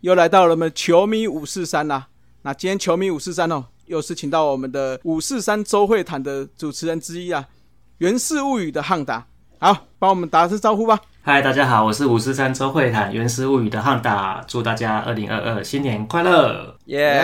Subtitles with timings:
[0.00, 2.06] 又来到了我们球迷五四三啦。
[2.42, 7.40] 那今天球迷五四三哦，又是请到我们的五四三周会谈的主持人之一啊，
[7.98, 9.26] 《源氏物语》的汉达，
[9.58, 11.00] 好，帮我们打声招呼吧。
[11.22, 17.20] 嗨，大家好，我是五四三周会谈《源氏物语》的汉达，祝大家二零二二新年快乐，耶！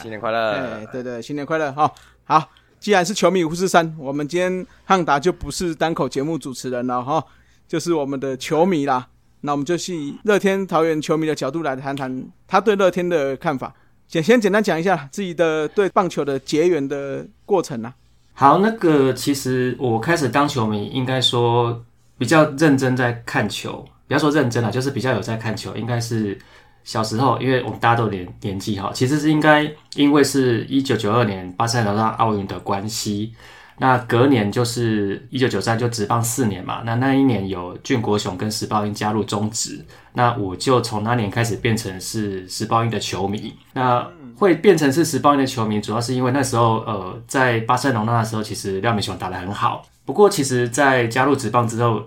[0.00, 0.52] 新年快乐！
[0.52, 1.92] 哎，对对，新年快乐哈。
[2.22, 7.22] 好，既然是球迷五四三，我们今天汉达就不是单口节目主持人了哈，
[7.66, 9.08] 就是我们的球迷啦。
[9.46, 13.72] 那我们就以乐天桃园球迷的角度来谈谈他对乐天的看法。
[14.08, 17.94] 先先简单讲一下自己的对棒球的结缘的过程啊。
[18.34, 21.84] 好，那个其实我开始当球迷，应该说
[22.18, 25.74] 比较认真在看球，不要说认真了，就是比较有在看球。
[25.76, 26.36] 应该是
[26.82, 33.32] 小时候，因为我们大家都年年纪哈，其实是应该因为是一九九二年巴塞罗那奥运的关系。
[33.78, 36.82] 那隔年就是一九九三，就职棒四年嘛。
[36.84, 43.54] 那那一年有俊国雄跟石报英加入中职，那我就从那年开始变成是石报英的球迷。
[43.74, 44.06] 那
[44.36, 49.86] 会变成是石报英的球迷，主要是因为那时候呃，在巴塞罗那的时候，其实廖美雄打得很好。
[50.04, 52.02] 不过其实，在加入职棒之后，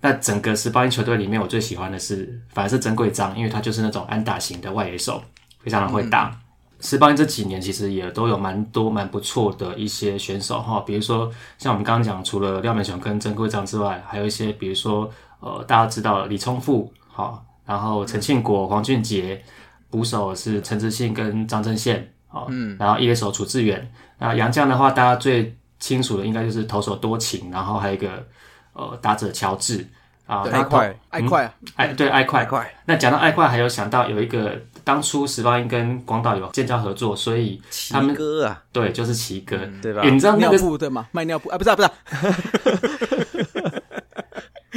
[0.00, 5.22] 那整个石报英球队里面，我最喜欢的是反而是曾贵章，因为他就是那种安打型的外野手，
[5.60, 6.34] 非常的会打。
[6.98, 15.10] 八年这几年其实也都有蛮多蛮不错的一些选手哈，比如说像我们刚刚讲，除了廖美雄跟曾贵章之外，还有一些比如说
[15.40, 19.42] 呃大家知道李聪富哈，然后陈庆国、黄俊杰，
[19.88, 28.26] 捕手是陈志信跟张正宪啊，嗯，然后一垒手楚志远，那杨将的话大家最清楚的应该就是投手多情，然后还有一个
[28.74, 29.88] 呃打者乔治。
[30.26, 32.74] 啊，爱快，爱快，爱对爱快快。
[32.86, 40.02] 那讲到爱快，还有想到有一个当初十八英跟广岛有建交合作，所以他们哥啊，对，就是奇哥，对吧？
[40.04, 41.06] 你知道尿布对吗？
[41.12, 41.58] 卖尿布啊？
[41.58, 41.88] 不是啊，不是，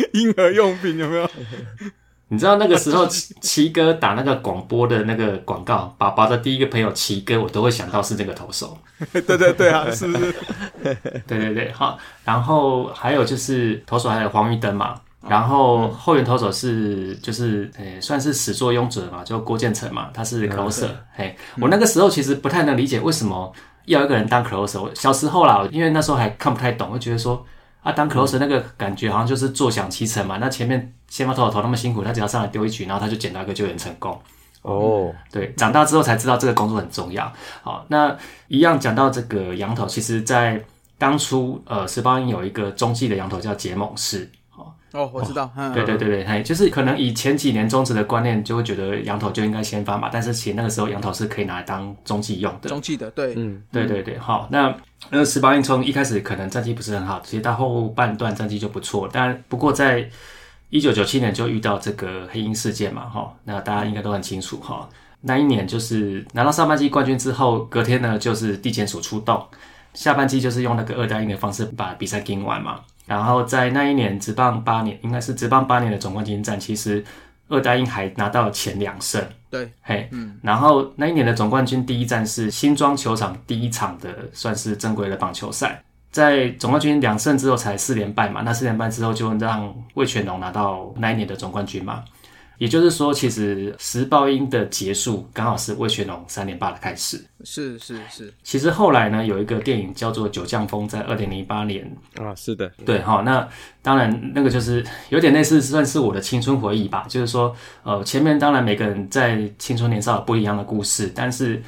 [0.14, 1.30] 婴儿用品有没有？
[2.30, 8.78] 你知道那个时候奇哥打那个广播的那个广告，宝宝的第一个朋友奇哥，我都会想到是这个投手。
[9.14, 10.36] 对对对啊，是不是？
[10.84, 11.98] 对对对，好。
[12.26, 15.00] 然后还有就是投手还有黄玉登嘛。
[15.30, 20.90] 然后后援投手是就是诶算是始作俑者嘛，就郭建成嘛，他是 closer。
[21.14, 23.52] 嘿，我那个时候其实不太能理解为什么
[23.86, 24.90] 要一个人当 closer。
[24.96, 27.46] 小时候啦，因为那时候还看不太懂，会觉得说
[27.82, 30.38] 啊，当 closer 那个感觉好像就是坐享其成嘛。
[30.40, 34.20] 那前面先发投手投那么辛苦，他只要上来丢一局，然后他就捡到一个救援成功。
[34.64, 37.32] 哦，对，长大之后才知道这个工作很重要。
[37.62, 38.16] 好，那
[38.48, 40.62] 一样讲到这个羊头，其实在
[40.98, 44.30] 当初呃十八英有一个中继的羊头叫杰猛士。
[44.98, 54.76] 哦，我知道，对对对对，嘿，就是可能以前几年中职的观念，就会觉得羊头就应该先发嘛，但是其实那个时候羊头是可以拿来当中继用的，中继的，对，嗯，对对对，好，那
[55.12, 60.10] 那个十八英从一开始可能战绩不是很好，其实到后半段战绩就不错，但不过在
[60.72, 64.90] 一九九七年就遇到这个黑鹰事件嘛，哈，那大家应该都很清楚哈，
[65.22, 69.46] 那一年就是拿到上半季冠军之后，隔天呢就是地检署出动，
[69.94, 72.80] 下半季就是用那个二打一的方式把比赛赢完嘛。
[73.08, 77.04] 然后在那一年职棒八年，应该是职棒八年的总冠军战，其实
[77.48, 79.26] 二代英还拿到前两胜。
[79.50, 80.38] 对，嘿，嗯。
[80.44, 85.82] 然后那一年的总冠军第一战是新庄球场第一场的，算是正规的棒球赛，
[86.12, 92.04] 在总冠军两胜之后才四连败嘛，那四连败之后就让魏全龙拿到那一年的总冠军嘛。
[92.58, 97.24] 也就是说，其实时报音的结束刚好是魏全龙三连霸的开始。
[97.44, 98.34] 是是是。
[98.42, 103.22] 其实后来呢，有一个电影叫做《九降风》，在二零零八年啊，是的，对哈。
[103.24, 103.48] 那
[103.84, 107.06] 当然，那个就是有点类似，算是我的青春回忆吧。
[107.08, 111.62] 就是说，呃，前面当然每个人在青春年少有不一样的故事，但是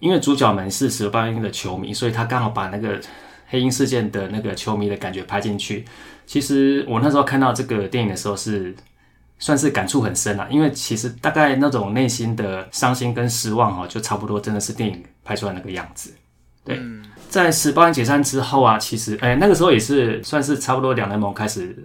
[0.00, 2.98] 因为主角们是时报音的球迷，所以他刚好把那个
[3.48, 5.84] 黑鹰事件的那个球迷的感觉拍进去。
[6.24, 8.74] 其实我那时候看到这个电影的时候是。
[9.42, 16.14] 算是感触很深啊，因为其实大概那种内心的伤心跟失望哈，就差不多真的是电影拍出来那个样子。
[16.64, 16.80] 对，
[17.28, 21.76] 在十八年解散之后啊，其实哎那个时候也是算是差不多两联盟开始，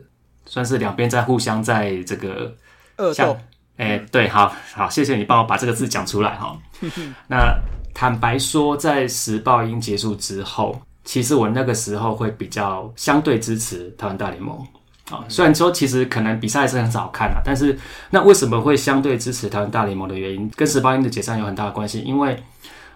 [0.45, 2.55] 算是两边在互相在这个
[2.97, 3.35] 恶斗。
[3.77, 6.55] 哎，对，好好，谢谢你帮我把这个字讲出来哈。
[7.27, 7.59] 那
[7.91, 14.63] 坦白说，在时报音结束之后，其实我那个时候会比较相对支持台湾大联盟。
[15.09, 22.01] 啊，虽然说其实可能比赛是很少看啊，但是那为什么会相对支持台湾大联盟的原因，跟十八英的解散有很大的关系。
[22.01, 22.43] 因为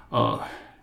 [0.10, 0.38] 呃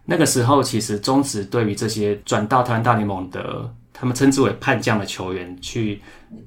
[0.06, 6.00] 那个时候其实中职对于这些转到台湾大联盟的，他们称之为叛将的球员去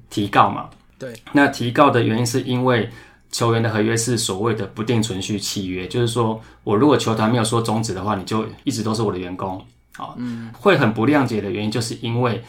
[0.10, 0.68] 提告嘛。
[0.98, 2.90] 对，那提告的原因是因为
[3.32, 9.64] 球员的合约是所谓的不定存续契约，就是说我如果球团没有说终止的话，你就一直都是我的员工。
[9.98, 12.44] 啊，嗯，会很不谅解的原因就是因为。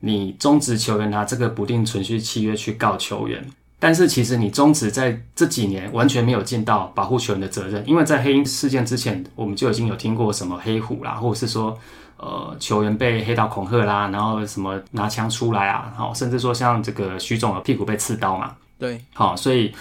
[0.00, 3.44] 你终止球员拿这个不定存续契约去告球员，
[3.78, 11.76] 但是其实你中止在这几年完全没有尽到保护球员的责任，因为在黑鹰事件之前，我们就已经有听过什么黑虎啦，或者是说
[12.16, 19.72] 呃球员被黑道恐吓啦，然后什么拿枪出来啊，好，甚至说像这个徐总的屁股被刺刀嘛，对，好，所以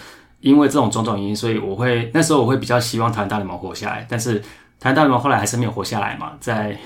[0.42, 4.40] 因为这种种种原因，所以我会那时候我会比较希望台湾大联盟活下来，但是
[4.80, 6.78] 台湾大联盟后来还是没有活下来嘛，在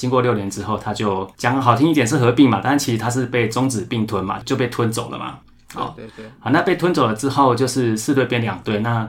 [0.00, 5.38] 经过六年之后，他就讲好听一点是合并嘛，但其实他是被中止并吞嘛，就被吞走了嘛。
[5.74, 8.78] 好对对对，好，那被吞走了之后，就是四队变两队。
[8.78, 9.06] 那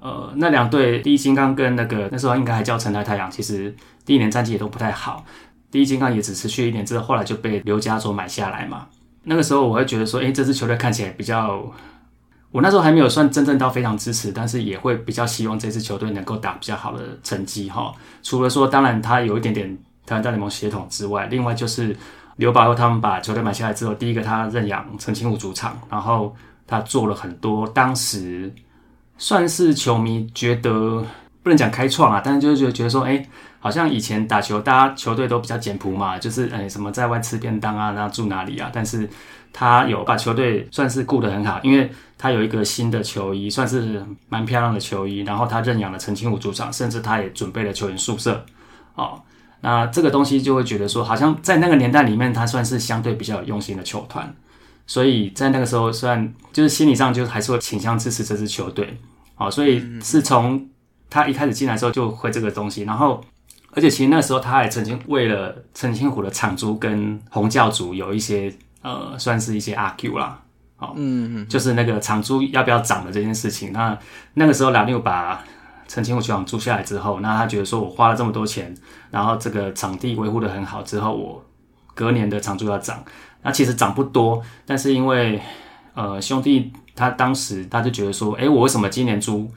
[0.00, 3.72] 呃，那两队第一金刚跟那个那时候应该还叫成台太阳，其实
[4.04, 5.24] 第一年战绩也都不太好。
[5.70, 8.88] 第一金刚也只持续一年之后，后来就被刘家所买下来嘛。
[9.22, 11.64] 那个时候我会觉得说，诶，这支球队看起来比较，
[12.50, 17.94] 我那时候还没有算真正到非常支持，但是也会比较希望这支球队能够打比较好的成绩哈。
[18.22, 21.96] 除了说，当然他有一点点台湾大联盟血统之外，另外就是。
[22.36, 26.34] 刘宝佑他们把球队买下来之后，第一个他认养陈清武主场，然后
[26.66, 28.50] 他做了很多当时
[29.18, 31.04] 算是球迷觉得
[31.42, 33.24] 不能讲开创啊，但是就是觉得说，哎，
[33.60, 39.08] 好像以前打球大家球队都比较简朴嘛，就是哎什么在外吃便当啊，然后住哪里啊，但是
[39.52, 48.42] 他有把球队算是顾得很好，因为他有一个新的球衣，算是蛮漂亮的球衣，然后他认养了陈清武主场，甚至他也准备了球员宿舍，
[48.94, 49.20] 哦。
[49.64, 54.34] 那这个东西就会觉得说，好像在那个年代里面，他算是相对比较有用心的球团，
[54.88, 58.98] 所以在那个时候，虽然就是心理上就还是会倾向支持这支球队，
[59.36, 60.68] 好，所以是从
[61.08, 63.24] 他一开始进来的时候就会这个东西，然后
[63.70, 70.40] 而且其实那时候他还曾经为了陈清虎的场租跟洪教主有一些呃，算是一些阿 Q 啦，
[70.74, 73.96] 好，嗯嗯，就是那个场租要不要涨的这件事情，那
[74.34, 75.40] 那个时候老六把。
[75.88, 78.74] 陈清武球场租下来之后，那他觉得说我花了这么多钱，
[79.10, 81.44] 然后这个场地维护的很好之后，我
[81.94, 83.04] 隔年的场租要涨，
[83.42, 85.40] 那其实涨不多，但是因为
[85.94, 89.50] 呃兄弟他当时他就觉得说，诶，我为什么今年租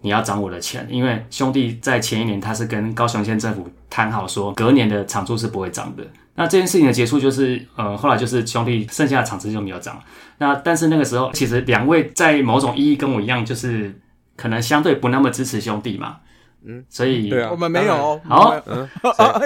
[0.00, 0.86] 你要涨我的钱？
[0.90, 6.04] 因为兄弟在前一年他是跟高雄县政府谈好说，隔年的场租是不会涨的。
[6.34, 10.00] 那这件事情的结束就是，呃，后来就是兄弟剩下的场资就没有涨。
[10.38, 14.00] 那但是那个时候，其实两位在某种意义跟我一样，就是。
[14.38, 16.18] 可能相对不那么支持兄弟嘛，
[16.64, 17.50] 嗯，所以对啊。
[17.50, 18.54] 我们没有，好，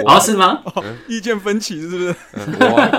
[0.05, 0.61] 好是 吗？
[1.07, 2.15] 意见分歧是不是？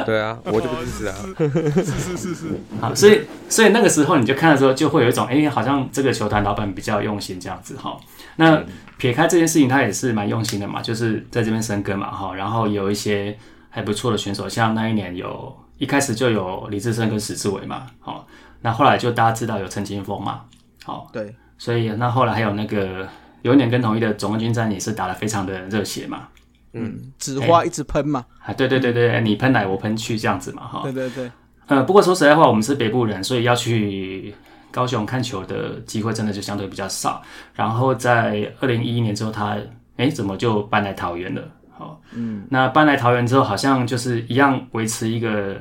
[0.05, 7.97] 对啊，我就不支持啊，是是是是， 好，所以所以那个时候你就看的时候，就会有一种，哎，好像这个球团老板比较用心这样子哈。
[8.37, 8.61] 那
[8.99, 13.39] 撇开这件事情，他也是蛮用心的嘛，就是在这边生根嘛哈，然后有一些
[13.71, 18.27] 还不错的选手，像那一年有一开始就有李志胜跟史志伟嘛，好，
[18.63, 20.43] 那后来就大家知道有陈金峰嘛，
[20.85, 21.35] 好，对。
[21.65, 23.09] 所以那后来还有那个
[23.41, 26.29] 有一年跟统一的总冠军战也是打得非常的热血嘛，
[26.75, 31.33] 嗯，纸花一直喷嘛，啊，对对对对，你喷来我喷去这样子嘛，哈，对对对，
[31.69, 34.35] 呃，不过说实在话，我们是北部人，所以要去
[34.71, 37.23] 高雄看球的机会真的就相对比较少。
[37.55, 39.57] 然后在二零一一年之后，他
[39.97, 41.41] 哎怎么就搬来桃园了？
[41.79, 45.59] 好，嗯，那搬来桃园之后，好像就是一样维持一个。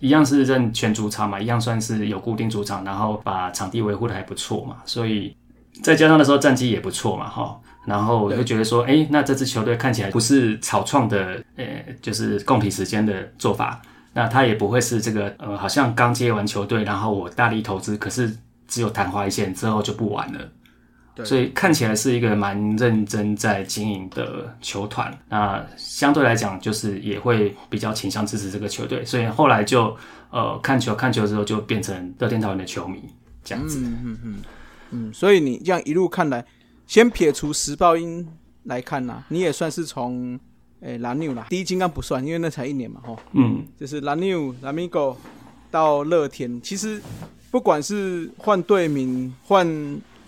[0.00, 5.34] 一样是认全主场嘛，一样算是有固定主场，然后把场地维护的还不错嘛，所以
[5.82, 11.64] 再加上的时候战绩也不错嘛，哈，然后我就觉得说，哎，那这支球队看起来不是草创的，呃，
[12.02, 13.80] 就是共体时间的做法，
[14.12, 18.36] 那他也不会是这个，呃，好像刚接完球队，然后我大力投资，可是
[18.66, 20.40] 只有昙花一现之后就不玩了。
[21.24, 29.96] 所以看起来是一个蛮认真在经营的球团，那相对来讲就是也会比较倾向支持这个球队，所以后来就
[30.30, 33.02] 呃看球看球之后就变成乐天桃园的球迷
[33.42, 33.80] 这样子。
[33.80, 34.42] 嗯嗯嗯
[34.90, 36.44] 嗯，所以你这样一路看来，
[36.86, 38.28] 先撇除时报音
[38.64, 40.38] 来看呐，你也算是从
[40.80, 43.18] 诶蓝牛啦，第一金刚不算，因为那才一年嘛吼。
[43.32, 45.16] 嗯，就是蓝牛、蓝米狗
[45.70, 47.00] 到乐天，其实
[47.50, 49.66] 不管是换队名换。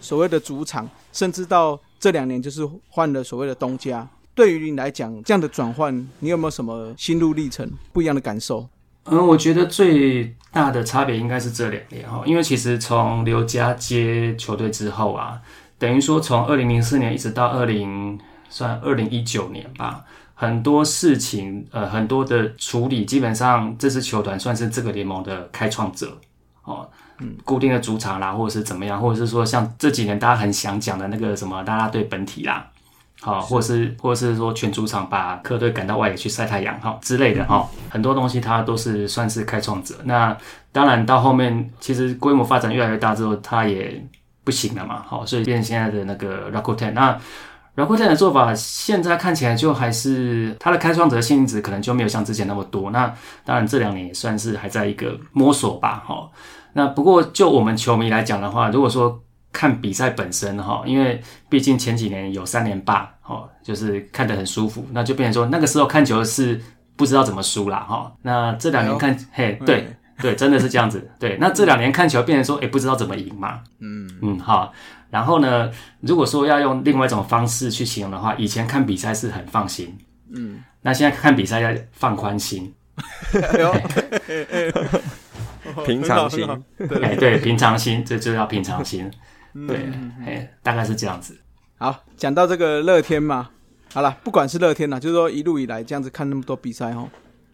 [0.00, 4.06] 所谓的主场，甚至到这两年就是换了所谓的东家。
[4.34, 8.68] 对于你来讲，这样的转换，你有没有什么心路历程不一样的感受？
[9.04, 15.40] 嗯，我觉得最大的差别应该是这两年哈，因为其实从刘家接球队之后啊，
[15.78, 26.20] 等于说从二零零四年一直到二零算二零一九年吧，很多事情呃很多的处理，基本上这支球团算是这个联盟的开创者
[26.62, 26.88] 哦。
[27.20, 32.64] 嗯，固定的主场啦，或者是怎么样，或者是说像这几年大家很想讲的那个什么啦啦队本体啦，
[33.20, 39.96] 好，或者是或者是说全主场把客队赶到外野去晒太阳哈之类的哈，很多东西它都是算是开创者。
[40.04, 40.36] 那
[40.70, 44.00] 当然到后面其实规模发展越来越大之后，它也
[44.44, 46.92] 不行了嘛，好，所以变现在的那个 Rakuten。
[46.92, 47.18] 那
[47.74, 52.92] Rakuten 的做法现在看起来就还是它的开创者性质可能就没有像之前那么多。
[52.92, 53.12] 那
[53.44, 56.28] 当然这两年也算是还在一个摸索吧，哈。
[56.78, 59.20] 那不过就我们球迷来讲的话，如果说
[59.52, 66.60] 看比赛本身哈，因为毕竟前几年有三连霸哦，就是看得很舒服，那就变成说那个时候看球是
[66.94, 68.12] 不知道怎么输啦哈。
[68.22, 69.86] 那这两年看，嘿，对哎
[70.22, 71.10] 对，真的是这样子。
[71.18, 73.60] 对，那这两年看球变成说，哎，不知道怎么赢嘛。
[73.80, 74.72] 嗯嗯，好。
[75.10, 75.68] 然后呢，
[75.98, 79.98] 如果说要用另外一种方式去形容的话，以前看比赛是很放心，
[80.32, 82.72] 嗯，那现在看比赛要放宽心。
[85.84, 89.10] 平常心很好很好 对哎，对，平常心，这就叫平常心。
[89.54, 89.88] 嗯对，
[90.24, 91.36] 哎，大概是这样子。
[91.78, 93.50] 好，讲到这个乐天嘛，
[93.92, 97.08] 好了，不管是乐天啦，就是说一路以来这样子看那么多比赛哦，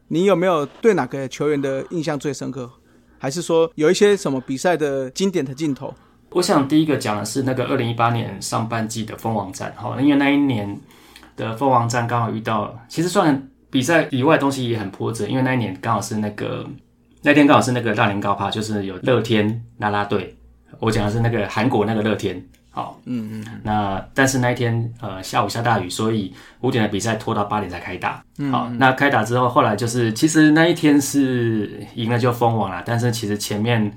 [0.08, 2.70] 你有没有对哪个球员的印象最深刻？
[3.18, 5.94] 还是说有一些什么比赛的经典的镜头？
[6.30, 10.78] 我想第一个讲的是那个二零一八年上半季的蜂王战，哈，因为那一年
[11.36, 16.66] 的蜂王战刚好遇到，其实算比赛以外的东西也很波折，因为那一年刚好是那个
[17.24, 20.36] 那天刚好是那个大连高趴，就是有乐天啦啦队，
[20.78, 28.22] 我讲的是那个韩国那个乐天，好，嗯嗯那但是那一天呃下午下大雨，所以五点的比赛拖到八点才开打。
[28.52, 33.90] 好，那开打之后，后来就是其实那一天是赢了就封王了，但是其实前面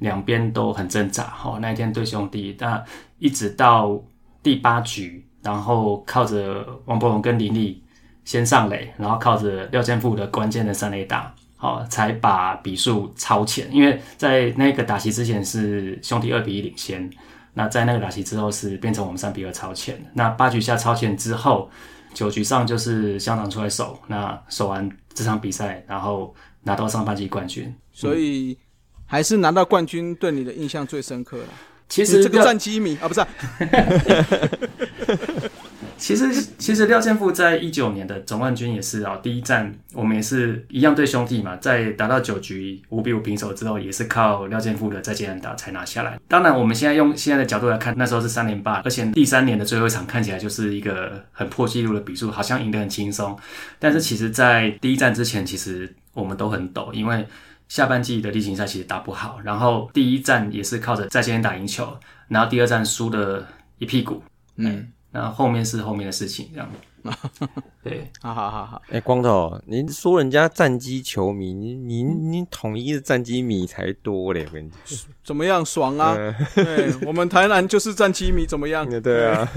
[0.00, 1.32] 两边都很挣扎。
[1.44, 2.82] 哦，那一天对兄弟，那
[3.20, 4.02] 一直到
[4.42, 7.80] 第八局，然后靠着王柏荣跟林立
[8.24, 11.32] 先上垒，然后靠着廖健富的关键的三垒打。
[11.62, 17.08] 好，才把比数超前，因为在那个打席之前是兄弟二比一领先，
[17.54, 19.96] 那在那个打席之后是变成我们三比二超前。
[20.12, 21.70] 那八局下超前之后，
[22.12, 27.72] 九局上就是香港出来守，那守完这场比赛，然后拿到上半季冠军。
[27.92, 28.58] 所以
[29.06, 31.44] 还是拿到冠军对你的印象最深刻了。
[31.88, 33.28] 其实这个廖战机迷啊，不是啊、
[36.02, 46.18] 其实其实廖健富在一九年的总冠军也是啊、第一站我们也是一样对兄弟嘛，在打到九局五比五平手之后，也是靠廖健富的再见安打才拿下来。
[46.26, 53.38] 当然，我们现在用现在的角度来看，那时候是三连霸，而且第三年的最后一场看起来就是一个很破纪录的比数，好像赢得很轻松。
[53.78, 57.24] 但是其实，在第一站之前，其实我们都很抖，因为
[57.68, 63.46] 下半季的例行赛其实打不好，然后第一站也是靠着在线打赢球，然后第二站输了
[63.78, 64.20] 一屁股，
[64.56, 66.68] 嗯，那后面是后面的事情，这样。
[67.82, 74.98] 对，好好好好，哎、光头，您说人家战机球迷，你你你统一的战机迷才多嘞，我跟你讲。
[75.24, 75.64] 怎么样？
[75.64, 76.12] 爽啊！
[76.12, 78.88] 呃对， 我们台南就是战机迷，怎么样？
[79.02, 79.48] 对啊，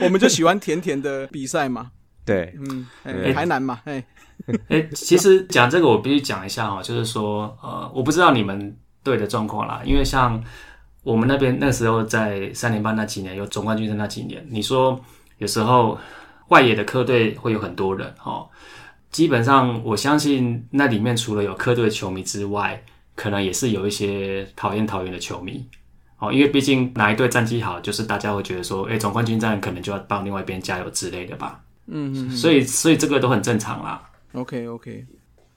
[0.00, 1.90] 我们就喜欢甜甜的比赛嘛。
[2.24, 2.86] 对，嗯，
[3.34, 4.02] 台南嘛，哎，
[4.68, 10.42] 哎、其实讲这个我必须讲一下哈，就是说，呃，我不知道你们队的状况啦，因为像
[11.06, 15.00] 我们那边那时候在三连霸那几年，有总冠军的那几年，你说
[15.38, 15.96] 有时候
[16.48, 18.48] 外野的客队会有很多人哦，
[19.12, 22.82] 基本上我相信那里面除了有客队的球迷之外，
[23.14, 25.64] 可能也是有一些讨厌桃园的球迷。
[26.18, 31.60] 哦，因为毕竟哪一队战绩好，就是大家会觉得说，哎、总冠军战可能就要帮另外一边加油之类的吧。
[31.86, 34.02] 嗯嗯所以，所以这个都很正常啦。
[34.32, 35.06] ，OK OK，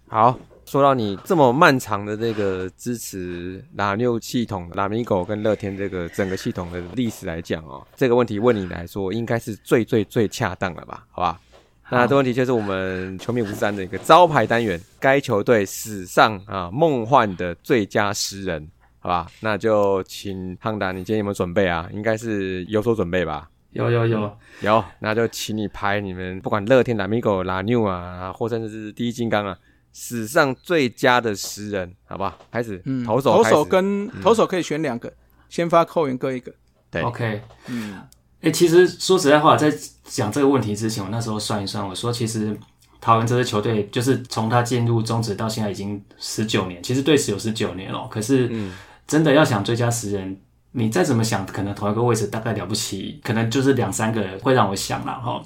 [0.08, 0.38] 好，
[0.70, 11.08] 说到你这么漫长的这个支持拉六系统、拉米狗跟乐天这个整个系统的历史来讲哦，这个问题问你来说，应该是最最最恰当了吧？
[11.10, 11.42] 好吧？
[11.90, 19.26] 那这问题就是我们球迷五十三的一个招牌单元，该球队史上啊梦幻的最佳十人，好吧？
[19.40, 21.90] 那就请汉达，你今天有没有准备啊？
[21.92, 23.50] 应该是有所准备吧？
[23.72, 29.58] 有有有，有，那就请你拍你们不管乐天、拉米狗、拉纽啊，或甚至是第一金刚啊，
[29.92, 32.38] 史上最佳的十人，好不好？
[32.52, 35.12] 开始，嗯，投手投，手跟投手可以选两个，
[35.50, 36.54] 先发后援各一个。
[36.92, 38.00] 对 OK，嗯，
[38.42, 39.72] 哎、其实说实在话，在
[40.04, 42.58] 讲这个问题之前，我那时候算一算，我说其实
[43.02, 48.08] 桃园这支球队就是从他进入中职到现在已经十九年，其实队史有十九年了。
[48.10, 48.74] 可是嗯
[49.08, 50.40] 真的要想追加十人，
[50.72, 55.44] 你再怎么想，可能同一个位置大概了不起，可能就是两三个会让我想了哈。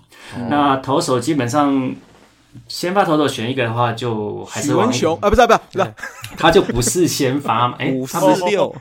[0.50, 1.96] 那投手基本上。
[2.68, 5.94] 先发投手选一个的话，就还是王文雄啊，不是不是不是，
[6.38, 7.76] 他就不是先发嘛？
[7.80, 8.76] 哎、五四他不是 六，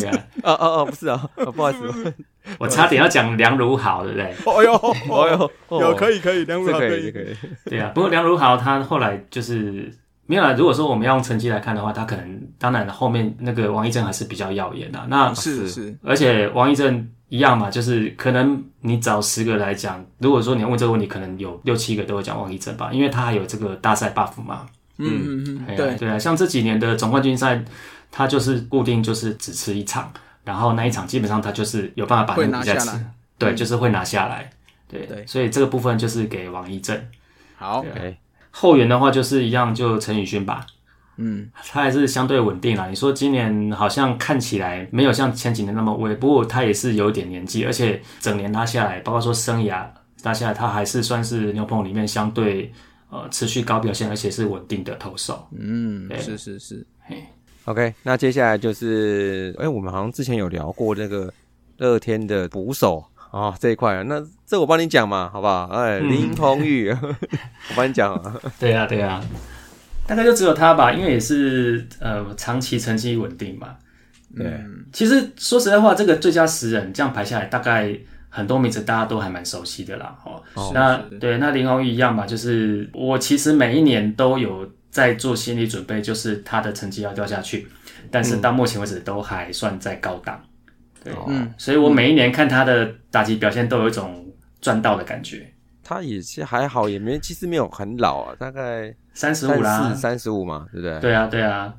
[0.00, 2.14] 对啊，哦哦哦，不是啊，哦不好意思，
[2.58, 4.34] 我差点要讲梁如豪，对不对？
[4.46, 4.72] 哦呦，
[5.08, 9.92] 哦呦，哦有可以可以，梁如豪可以可，以，对啊，不过梁如豪他后来就是
[10.26, 10.52] 没有啦。
[10.52, 15.04] 如果说我们要用成绩来看的话，他可能当然后面那个王一正还是比较耀眼的。
[15.08, 24.66] 那是是，而且王一正一样嘛，就是可能你找十个来讲，如果说你要问这个问题，可能有六七个都会讲王一正吧，因为他还有这个大赛 buff 嘛。
[24.98, 27.62] 嗯嗯嗯，对，对啊，像这几年的总冠军赛，
[28.10, 30.10] 他就是固定就是只吃一场，
[30.42, 34.48] 然后那一场基本上他就是有办法把那个比赛吃拿下来，对，就是会拿下来。
[34.88, 36.98] 对，对所以这个部分就是给王一正。
[37.56, 37.84] 好，
[38.58, 40.66] 后援的话就是一样，就陈宇勋吧。
[41.18, 42.88] 嗯，他还是相对稳定啦。
[42.88, 49.86] 你说今年好像看起来没有像前几年那么威，不过他也是有一点年纪，而且整年拉下来，包括说生涯
[50.22, 52.72] 拉下来，他还是算是牛棚里面相对
[53.10, 55.46] 呃持续高表现，而且是稳定的投手。
[55.58, 57.22] 嗯，是是是嘿
[57.66, 61.32] ，OK，那接下来就是，哎、我们好像之前有聊过那个
[61.76, 65.66] 乐天的捕手啊、这一块，那这我帮你讲嘛，好不好？
[65.66, 68.34] 哎，嗯林鹏宇， 我帮你讲啊。
[68.58, 69.22] 对啊、对啊、
[70.06, 73.68] 大概就只有他吧，因为也是呃长期成绩稳定嘛。
[74.36, 74.60] 对，
[74.92, 77.96] 其实说实在话，这个最佳十人这样排下来，大概
[78.28, 80.14] 很多名字大家都还蛮熟悉的啦。
[80.24, 87.66] 哦，哦那是对，那林鸿宇一样嘛，就是我其实每一年都有在做心理准备，就是他的成绩要掉下去，
[88.10, 90.38] 但是到目前为止都还算在高档。
[91.04, 94.26] 对，嗯，所以我每一年看他的打击表现，都有一种
[94.60, 95.52] 赚到的感觉。
[95.82, 100.98] 他也是还好，也没其实没有很老啊，大概三十五啦，三十五嘛，对不对？
[101.00, 101.72] 对啊，对啊。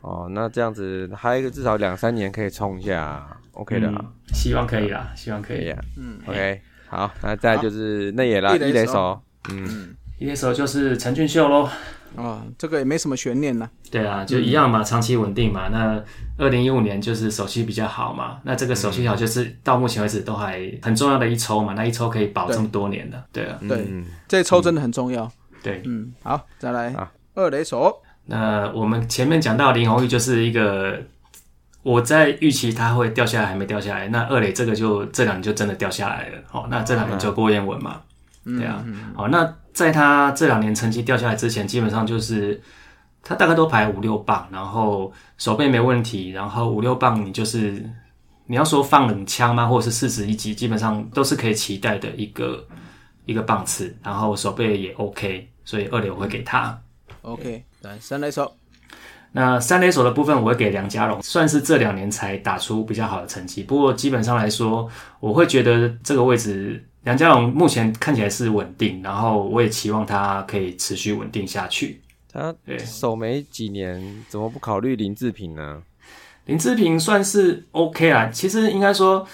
[0.00, 3.88] 哦，那这样子还有一个至少两三年可以冲一下，OK 的。
[3.88, 5.68] 啊，嗯希望可以啦，希望可以。
[5.68, 5.78] 啊。
[5.98, 6.18] 嗯。
[6.26, 8.80] OK，好，那再就是内野啦，一一垒手。
[8.82, 11.68] 垒手，嗯，一垒手就是陈俊秀喽。
[12.16, 13.70] 哦，这个也没什么悬念啦。
[13.90, 15.68] 对啊，就一样嘛，长期稳定嘛。
[15.68, 16.02] 那
[16.36, 23.24] 二零一五年就是手气比较好嘛，那这个手气好就是到目前为止都还很重要的一抽嘛，那一抽可以保对这么多年的。
[23.32, 25.30] 对啊，对嗯这一抽真的很重要。
[25.62, 25.82] 对。
[25.84, 31.00] 嗯，好，再来好二雷手，那我们前面讲到林红玉就是一个，
[31.82, 34.08] 我在预期它会掉下来，还没掉下来。
[34.08, 36.38] 那二垒这个就这两年就真的掉下来了。
[36.46, 38.00] 好，那这两年就郭彦文嘛。
[38.44, 42.60] 对啊，好，那在他这两年成绩掉下来之前，基本上就是
[43.22, 47.84] 他大概都排五六棒，然后手背没问题，然后五六棒你就是
[48.46, 52.66] 你要说放冷枪吗，或者是四十一级，基本上都是可以期待的一个
[53.26, 56.76] 一个棒次，然后手背也 OK，所以二垒我会给他。
[57.22, 58.50] OK，来三垒手，
[59.32, 63.62] 那三垒手的部分，我会给梁家荣，算是这两年才打出比较好的成绩。
[63.62, 64.88] 不过基本上来说，
[65.20, 72.00] 我会觉得这个位置梁家荣目前看起来是稳定，然后我也期望他可以持续稳定下去。
[72.32, 75.82] 他对守没几年，怎么不考虑林志平呢？
[76.44, 79.26] 林志平算是 OK 啦，其实应该说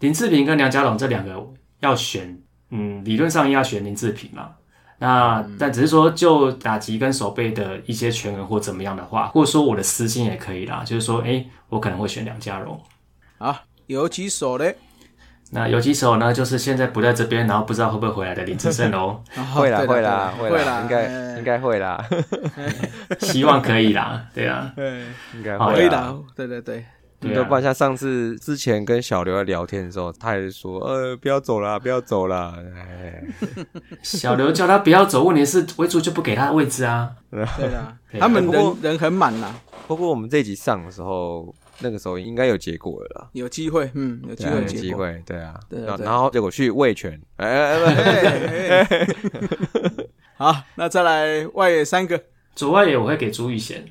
[0.00, 2.38] 林志平跟梁家荣这两个要选，
[2.70, 4.56] 嗯，理论上应该要选林志平啦。
[4.98, 12.80] 那但只是说就打击跟手背的一些权衡或怎么样的话，或者说我的私心也可以啦，就是说，诶，我可能会选梁家荣。
[13.38, 13.54] 好，
[13.86, 14.76] 有几手嘞，
[15.52, 19.22] 那游击手呢，就是现在不在这边，然后不知道会不会回来的林志胜喽，
[19.54, 22.04] 会啦，会啦，会啦，应该哎应该会啦，
[23.20, 25.02] 希望可以啦，对啊，哎
[25.34, 25.72] 应该会啦。
[25.74, 26.84] 可以的，对对对，
[27.20, 33.22] 对啊，要不然像上次之前跟小刘在聊天的时候，他也是说，呃，不要走啦，不要走啦，哎，
[34.02, 39.54] 小刘叫他不要走，问题是维主就不给他位置啊，对啊，他们人人很满啦，
[39.86, 44.82] 不过我们这集上的时候，那个时候应该有结果了啦，有机会，嗯，有机对啊有会结果。
[44.82, 49.08] 机会，对啊，对对对然后然后结果去卫权，哎哎哎，哎哎
[50.36, 52.22] 好，那再来外野三个。
[52.54, 53.84] 左外野我会给朱玉贤，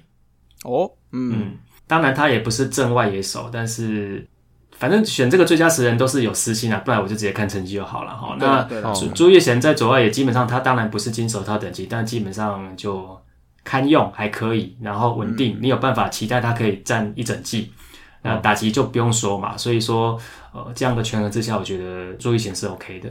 [0.63, 4.27] 哦，嗯，嗯，当然他也不是正外野手，但是
[4.71, 8.35] 反正选这个最佳十人都是有私心啊，不然我就直接看成绩就好了哈。
[8.39, 13.19] 那朱朱玉贤在左外野基本上他当然不是金手套等级，但基本上就
[13.65, 17.73] 堪用还可以，然后稳定，你有办法期待它可以站一整季。
[18.21, 20.17] 那打击就不用说嘛，所以说
[20.53, 23.09] 呃这样的权衡之下，我觉得朱一贤是 OK 的。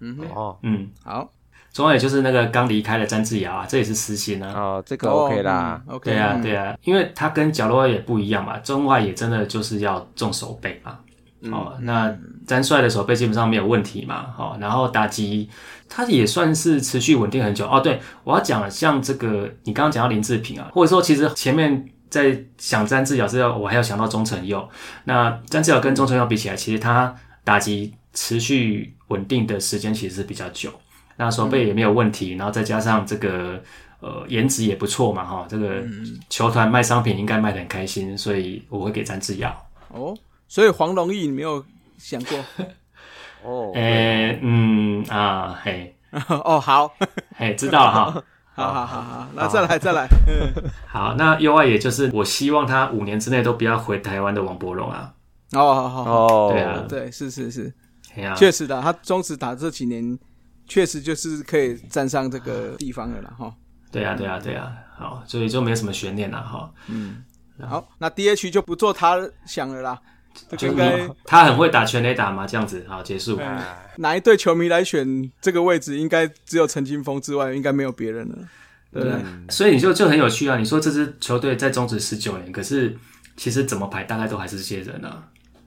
[0.00, 1.30] 嗯，哦嗯，好，
[1.72, 4.52] 中外野就是那个刚离开的詹志尧啊，这也是私心啊。
[4.54, 10.98] 哦，这个 OK 啦，嗯，OK，对啊，嗯对啊，因为他跟角落外野不一样嘛，中外也真的就是要重手背嘛。
[11.40, 12.14] 嗯哦，那
[12.46, 14.34] 詹帅的手背基本上没有问题嘛。
[14.36, 15.48] 哦，然后打击
[15.88, 17.66] 他也算是持续稳定很久。
[17.66, 24.68] 哦，对，我要讲像这个，你刚刚讲到林志平啊，或者说其实前面在想詹志尧是要，我还要想到钟成佑。
[25.04, 30.70] 那詹志尧跟钟成佑比起来，其实他打击持续稳定的时间其实是比较久。
[31.16, 33.60] 那手背也没有问题，然后再加上这个
[34.00, 35.82] 呃颜值也不错嘛，哈，这个
[36.30, 39.54] 球团卖商品应该卖得很开心，所以我会给詹志尧。
[39.88, 40.16] 哦，
[40.48, 41.64] 所以黄龙义你没有
[41.98, 42.38] 想过？
[43.44, 45.96] 哦，诶、嗯啊，嘿，
[46.44, 46.92] 哦，好，
[47.36, 48.22] 嘿，知道了哈。
[48.54, 50.08] 好好好好，那再来再来，
[50.88, 55.14] 好，那右外也就是我希望他五年之内都不要回台湾的王柏荣啊。
[55.52, 56.84] 哦，好好好，哦，对啊。
[56.88, 57.72] 对，是是是，
[58.36, 60.18] 确实的，他中职打这几年，
[60.66, 63.54] 确实就是可以站上这个地方了啦，哈。
[63.92, 64.72] 对啊，对啊，对啊。
[64.96, 66.68] 好，所以就没有什么悬念了哈。
[66.88, 67.22] 嗯。
[67.60, 70.17] 好，那 DH 就不做他想了啦，这个
[70.60, 73.38] 应该他很会打全垒打嘛，这样子好结束。
[73.96, 78.36] 哪一队球迷来选这个位置，应该只有陈金峰之外，应该没有别人了。
[78.92, 79.12] 对？
[79.50, 80.56] 所以你就就很有趣啊！
[80.56, 82.96] 你说这支球队在终止十九年，可是
[83.36, 85.22] 其实怎么排大概都还是这些人啊。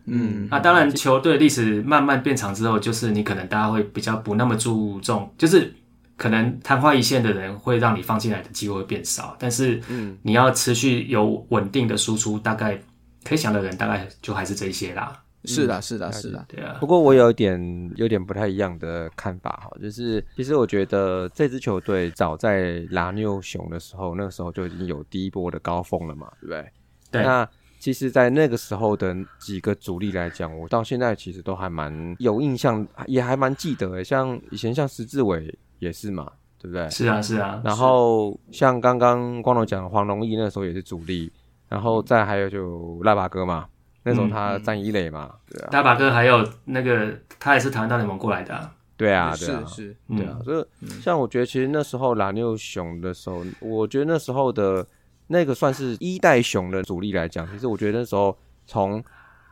[0.05, 5.71] 嗯，那当然，球队历史慢慢变长之后，就是你可能大家会比较不那么注重，就是
[6.17, 12.81] 可能昙花一现的人会让你放进来的机会会变少，但是嗯你要持续有稳定的输出，大概
[13.23, 15.23] 可以想的人大概就还是这些啦。
[15.45, 26.71] 是的，是的，是的，对啊不，过我有一点有点不太一样的看法哈，就是其实我觉得这支球队早在拉纽熊的时候，那个时候就已经有第一波的高峰了嘛，对不对？
[27.09, 34.03] 对那其实，在那个时候的几个主力来讲，我到现在其实都还蛮有印象，也还蛮记得的。
[34.03, 36.87] 像以前像石志伟也是嘛，对不对？
[36.91, 37.59] 是啊，是啊。
[37.65, 41.31] 然后像刚刚光头讲的黄龙毅那时候也是主力，
[41.71, 43.65] 然后再还有就腊八哥嘛，
[44.03, 48.75] 那时候他站一垒嘛，对啊，大把哥还有那个，他也是台湾大联盟过来的、啊。
[48.97, 50.17] 对啊，对啊，是，嗯。
[50.17, 54.85] 对啊，所以像我觉得，其实那时候蓝六熊的时候，我觉得那时候的
[55.27, 59.01] 那个算是一代熊的主力来讲，其实我觉得那时候从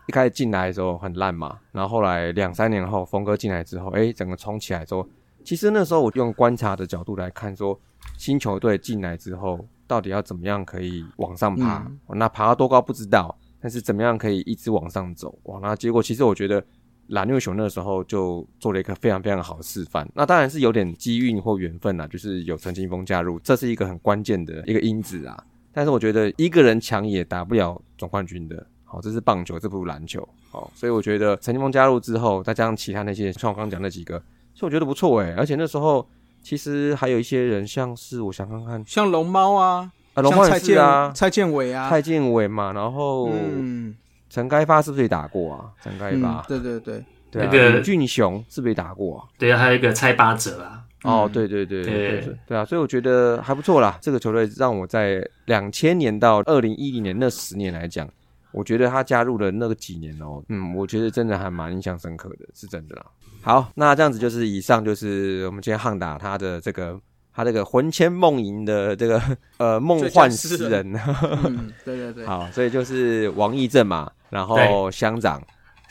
[0.07, 5.07] 一开始进来的时候很烂嘛，然后后来两三年后峰哥进来之后，哎，整个冲起来之后，
[5.45, 7.79] 其实那时候我用观察的角度来看说，
[8.17, 11.85] 新球队进来之后，到底要怎么样可以往上爬？
[12.05, 15.37] 哦那爬到多高不知道，但是怎么样可以一直往上走？
[15.43, 16.63] 哇，那结果其实我觉得。
[17.09, 25.35] 蓝牛熊那个时候就做了一个非常非常好的示范，那当然是有点机运或缘分啦， 就是有陈金峰加入，这是一个很关键的一个因子啊。
[25.73, 30.21] 但是我觉得一个人强也打不了总冠军的，好，这是棒球，这不如篮球，
[30.51, 34.21] 好，所以我觉得陈金峰加入之后，再加上其他那些，像我刚刚讲那几个，
[34.53, 36.07] 所以我觉得不错诶、而且那时候
[36.49, 43.95] 其实还有一些人，像是我想看看，像龙猫啊，啊，龙焕像蔡建是啊，蔡建伟啊，蔡建伟嘛，然后嗯，
[44.31, 45.69] 陈开发是不是也打过啊？
[45.83, 49.29] 陈开嗯发，，对对对，对啊，那个李俊雄是不是也打过啊？
[49.37, 50.81] 对啊，还有一个蔡八折啊。
[51.03, 53.99] 哦，对对对对对啊，所以我觉得还不错啦。
[54.01, 58.09] 这个球队让我在两千年到二零一零年那十年来讲，
[58.51, 63.05] 我觉得他加入的那个几年哦，嗯，我觉得真的还蛮印象深刻的，是真的啦。
[63.41, 66.99] 好，那这样子就是以上就是我们今天汉打他的这个
[67.33, 69.21] 他这个魂牵梦萦的这个
[69.57, 70.93] 呃梦幻诗人，
[71.45, 75.41] 嗯，对对对，好，所以就是王义正嘛，然后乡长。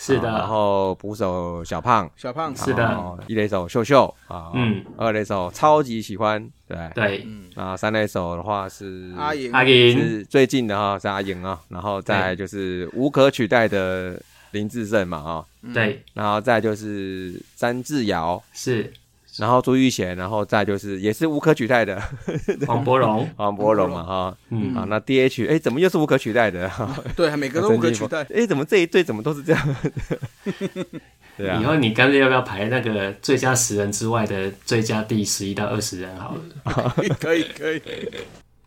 [0.01, 2.55] 是的，啊然后捕手小胖，小胖。
[2.55, 3.19] 是的。
[3.27, 4.15] 一垒手秀秀。
[4.29, 18.93] 啊，嗯，二垒手超级喜欢，对，对，嗯，那三垒手的话是阿莹，阿银，是最近的哈是阿莹啊，然后再就是无可取代的林志胜嘛啊，对，然后再就是詹志尧，是。
[19.37, 22.03] 然后朱玉贤，然后再就是也是无可取代的。
[22.67, 26.69] 黄柏荣， 黄柏荣嘛哈，嗯，啊那 DH 哎怎么又是无可取代的？
[27.15, 29.77] 对，每个都无可取代，哎怎么这一队怎么都是这样？
[31.37, 31.61] 对啊。
[31.61, 36.95] 以，后你干脆要不要排那个最佳十人之外的最佳第十一到二十人好了？
[37.21, 37.81] 可以可以，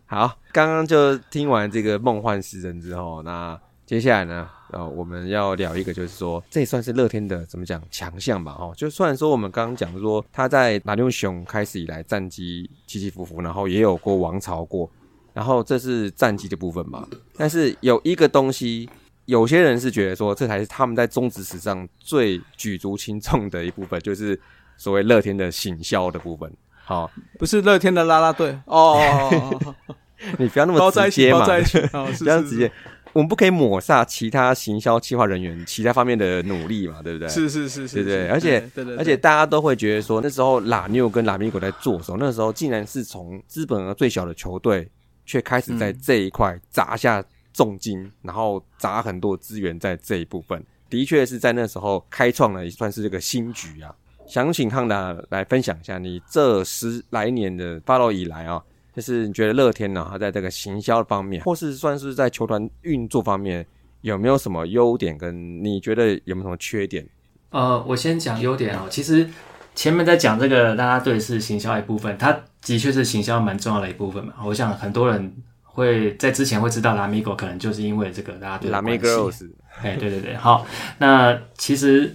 [0.06, 8.56] 好，刚刚就听完这个梦幻十人之后，那接下来呢，呃，我们要聊一个，就是说，这也算是乐天的怎么讲强项吧？
[8.60, 14.90] 哦，就虽然说我们刚刚讲说他在马六熊开始以来战绩起起伏伏，然后也有过王朝过，
[15.34, 17.08] 然后这是战绩的部分嘛，
[17.38, 18.90] 但是有一个东西。
[19.26, 24.38] 有些人是觉得说，这才是他们在中职史上最举足轻重的一部分，就是
[24.76, 26.52] 所谓乐天的行销的部分。
[26.84, 29.40] 好、不是乐天的啦啦队哦
[30.38, 32.70] 你不要那么直接嘛，包在一起，哦， 是是这样直接，
[33.14, 37.28] 我们不可以抹煞其他行销企划人员其他方面的努力嘛，对不对？
[37.28, 44.90] 是是是是，对对，而且而且大家都会觉得说，那时候拉纽跟拉米狗在做的时候，那时候竟然是从资本额最小的球队，
[45.26, 53.94] 却开始在这一块砸下重金，然后砸很多资源在这一部分，的确是在那时候开创了，也算是这个新局啊。
[54.28, 58.64] 想请康达来分享一下，你这十来年的 follow 以来啊，
[58.96, 63.66] 就是你觉得乐天呢，他在这个行销方面，或是算是在球团运作方面，
[64.02, 65.18] 有没有什么优点？
[65.18, 67.08] 跟你觉得有没有什么缺点？
[67.52, 68.88] 呃，我先讲优点哦。
[68.90, 69.30] 其实
[69.76, 72.32] 前面在讲这个啦啦队是行销一部分，它
[72.64, 74.34] 的确是行销蛮重要的一部分嘛。
[74.46, 79.50] 我想很多人会在之前会知道拉米狗，可能就是因为这个啦啦队的拉米关系 girls，
[79.82, 80.66] 哎，对对对，好。
[80.98, 82.14] 那其实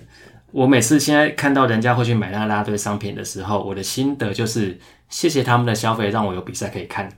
[0.53, 7.09] 我每次现在看到人家会去买那啦啦队商品的时候，我的心得就是谢谢他们的消费，让我有比赛可以看。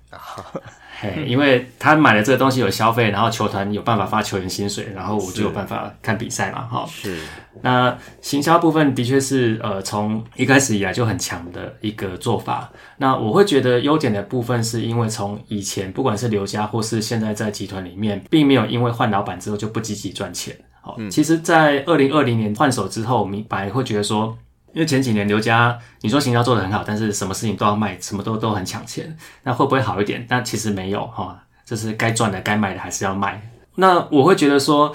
[1.01, 6.85] 嘿，因为他买了这个东西有消费，然后球团有办法发球员薪水，然后我就有办法看比赛嘛，哈。
[6.89, 7.17] 是
[7.63, 12.69] 那行销部分的确是呃从一开始以来就很强的一个做法。
[12.97, 20.57] 那我会觉得优点的部分是因为从以前不管是刘家或是现在在集团里面，并没有因为换老板之后就不积极赚钱。
[20.81, 24.37] 好，其实，在二零二零年换手之后，明白会觉得说。
[24.73, 30.25] 因为前几年刘家你说行销做的很好，但是什么事情都要卖，什么都都很抢钱，那会不会好一点？
[30.29, 33.41] 但其实没有哈，就是该赚的、该卖的还是要卖。
[33.75, 34.93] 那我会觉得说，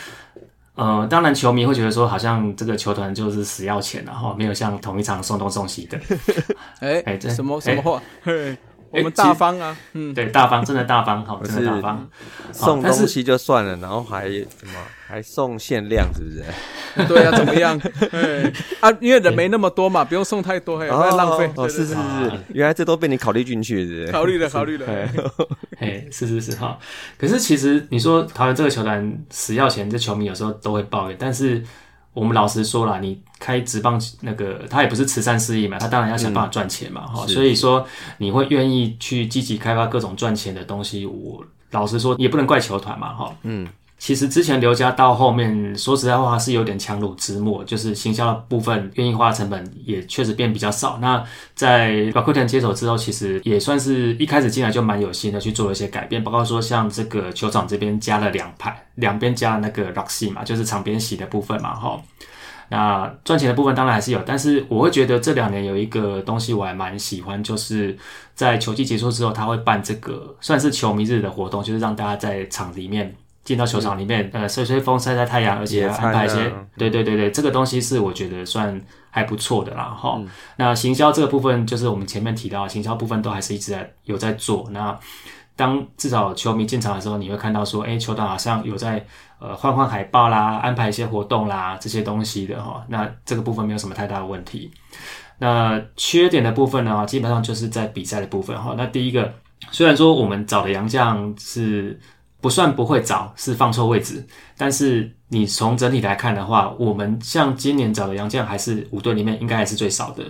[0.75, 5.99] 呃，当然球迷会觉得说，好像这个球团就是死要钱然后没有像同一场送东送西的。
[6.79, 8.01] 哎哎这什么哎什么话？
[8.23, 8.57] 嘿
[8.91, 12.07] 我们大方啊，嗯，对，大方真的大方，好，真的大方。
[12.51, 14.73] 送东西就算了，然后还什么
[15.13, 16.43] 还送限量，是不是？
[17.07, 17.79] 对啊，怎么样？
[18.11, 21.47] 嘿啊，因为人没那么多嘛，不用送太多，嘿，不然浪费。
[21.55, 24.11] 哦，是是是，原来这都被你考虑进去，是不是？
[24.11, 24.87] 考虑了，考虑了。
[24.87, 25.07] 哎
[25.77, 26.79] 嘿，是是是哈。
[27.15, 31.17] 可是其实你说桃园这个球团死要钱，这球迷有时候都会抱怨。
[31.19, 31.63] 但是
[32.15, 37.85] 我们老实说了，你开职棒那个，他也不是慈善事业嘛，他当然要想办法赚钱嘛哈、是所以说
[38.17, 43.35] 你会愿意去积极开发各种赚钱的东西，我老实说也不能怪球团嘛哈。
[43.43, 50.97] 嗯，其实之前刘家到后面，说实在话是有点强弩之末，就是行销的部分愿意花的成本也确实变比较少。
[50.99, 51.23] 那
[51.55, 62.01] 在宝库田接手之后，其实也算是一开始进来就蛮有心的去做了一些改变，包括说像这个球场这边加了两排，两边加了那个 rock 系嘛，就是场边席的部分嘛，哈。
[62.69, 67.95] 那赚钱的部分当然还是有，但是我会觉得这两年有一个东西我还蛮喜欢，就是
[68.33, 80.19] 在球季结束之后，他会办这个算是球迷日的活动，就是让大家在场里面进到球场里面，呃，吹吹风、晒晒太阳，而且安排一些啊，对对对对，这个东西是我觉得算还不错的啦，哈、
[80.55, 84.67] 那行销这个部分，就是我们前面提到，行销部分都还是一直在有在做。
[84.71, 84.97] 那
[85.55, 89.05] 当至少球迷进场的时候，你会看到说，哎，球团好像有在
[89.39, 92.83] 呃换换海报啦，安排一些活动啦这些东西的哈。
[92.87, 94.71] 那这个部分没有什么太大的问题。
[95.37, 98.73] 那缺点的部分呢，基本上就是在比赛的部分哈。
[98.77, 99.31] 那第一个，
[99.69, 101.99] 虽然说我们找的洋将是
[102.43, 104.27] 不算不会找，是放错位置，
[104.57, 110.25] 但是你从整体来看的话，我们像今年找的杨将还是五队里面应该还是最少的。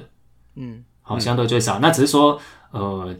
[0.53, 1.79] 嗯，好，相对最少。
[1.79, 3.15] 那只是说，呃，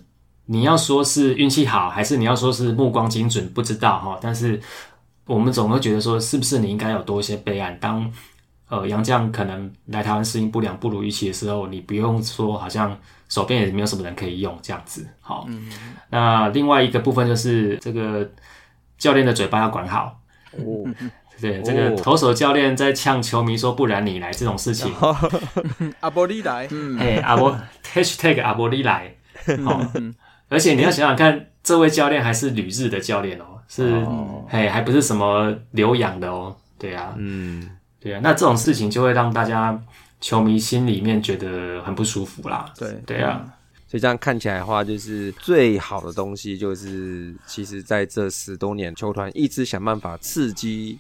[0.46, 4.20] 你要说是运气好，还是你要说是目光精准，不知道哈。
[4.22, 4.62] 但是
[5.26, 7.76] 我们总会觉得说，是不是你应该有多一些备案？
[7.82, 8.08] 当
[8.70, 12.96] 呃杨绛可能来台湾适应不良、不如预期的时候，你不用说好像
[13.28, 15.04] 手边也没有什么人可以用这样子。
[15.20, 15.48] 好，
[16.12, 18.30] 那另外一个部分就是这个
[19.04, 20.18] 教练的嘴巴要管好。
[20.54, 20.88] 哦，
[21.42, 21.96] 对，这个哦。
[22.02, 24.94] 投手教练在呛球迷说“不然你来”这种事情，
[26.00, 29.14] 阿波利来，嗯，哎，阿波 #hashtag 阿波利来，
[29.66, 29.86] 哦，
[30.48, 34.46] 而且你要想想看，这位教练还是旅日的教练哦，是，哦。
[34.48, 39.78] 嘿，还不是什么留洋的哦，对啊，嗯，对啊，那这种事情就会让大家
[40.22, 42.90] 球迷心里面觉得很不舒服啦，对。
[43.06, 43.44] 对啊，
[43.94, 50.98] 所以这样看起来的话，就是最好的东西，就是其实在这十多年，球团一直想办法刺激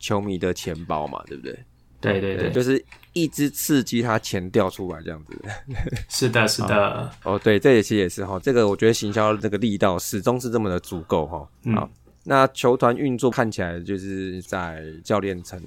[0.00, 1.56] 球迷的钱包嘛，对不对？
[2.00, 5.40] 对对对，就是一直刺激他钱掉出来这样子。
[6.10, 11.48] 是的，是的，哦，对，这也其实也是哈，这个我觉得行销这个力道始终是这么的足够哈。
[11.62, 11.88] 嗯好，
[12.24, 15.62] 那球团运作看起来就是在教练层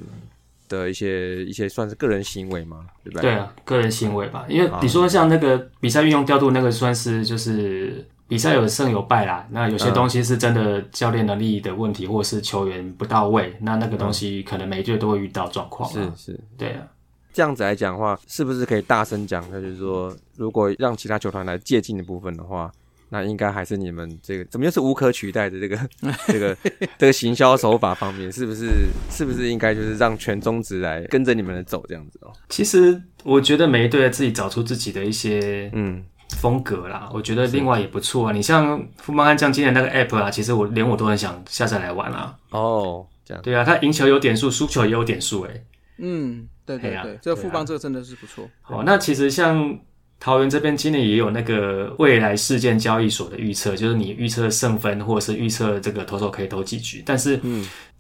[0.68, 3.22] 的一些一些算是个人行为嘛，对不对？
[3.22, 9.48] 对啊，个人行为吧，因为你说像那个比赛运用调度那个，算是就是比赛有胜有败啦。
[9.52, 15.90] 那有些东西是真的教练能力的问题，或者是球员不到位，那那个东西可能每一队都会遇到状况。
[15.92, 16.40] 是是。
[16.58, 16.88] 对啊，
[17.34, 19.44] 这样子来讲的话，是不是可以大声讲？
[19.52, 22.72] 就是说，如果让其他球团来借鉴的部分的话，
[23.16, 25.80] 那应该还是你们这个怎么又是无可取代的这个
[26.28, 26.58] 这个
[26.98, 32.34] 这个行销手法方面，是不是是不是应该就是让全中职来跟着你们走这样子哦？
[32.50, 36.04] 其实我觉得每一队自己找出自己的一些嗯，
[36.42, 38.34] 风格啦，我觉得另外也不错啊。
[38.34, 42.36] 你像富邦悍将今年那个 app 啊，其实我连我都很想下载来玩啊。
[42.50, 45.64] 哦，这样对啊，他赢球有点数，输球也有点数诶、
[46.00, 48.46] 嗯，对对对，这个富邦这个真的是不错。
[48.62, 49.80] 好，那其实像
[50.26, 57.40] 桃园这边今年也有那个未来事件交易所的预测，就是你预测胜分或者是预测这个投手可以投几局，但是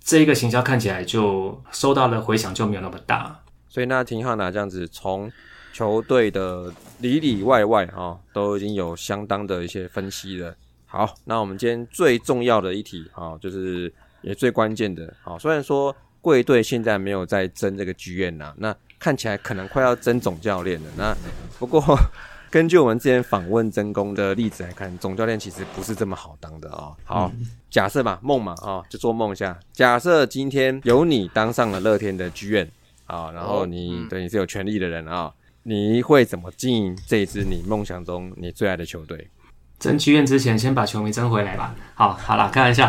[0.03, 3.39] 这一个行销看起来就收到的回响就没有那么大。
[3.69, 5.31] 所以那廷浩拿这样子从
[5.71, 10.55] 球队的里里外外哈、哦，都已经有相当的一些分析了。
[10.87, 15.13] 好，那我们今天最重要的一题啊、哦，就是也最关键的。
[15.25, 20.89] 哦、虽然说贵队现在没有在争这个剧院呐，那看起来可能快要争总教练了。
[20.97, 21.15] 那
[21.59, 21.83] 不过
[22.49, 26.95] 根据我们之前访问真宫的例子来看，总教练其实不是这么好当的哦。
[27.03, 27.31] 好，
[27.69, 29.59] 假设吧，梦嘛啊、哦，就做梦一下。
[29.73, 32.69] 假设今天有你当上了乐天的剧院
[33.07, 39.29] 啊，然后你、对你是有权利的人啊、你会怎么经营这一支你梦想中你最爱的球队？
[39.77, 41.75] 争剧院之前，先把球迷争回来吧。
[41.93, 42.87] 好，好啦，开玩笑。